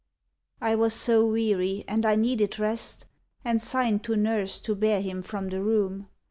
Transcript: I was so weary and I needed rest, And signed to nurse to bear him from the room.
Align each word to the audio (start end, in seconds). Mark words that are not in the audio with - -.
I 0.61 0.73
was 0.73 0.95
so 0.95 1.23
weary 1.27 1.85
and 1.87 2.07
I 2.07 2.15
needed 2.15 2.57
rest, 2.57 3.05
And 3.45 3.61
signed 3.61 4.03
to 4.05 4.15
nurse 4.15 4.59
to 4.61 4.73
bear 4.73 4.99
him 4.99 5.21
from 5.21 5.49
the 5.49 5.61
room. 5.61 6.07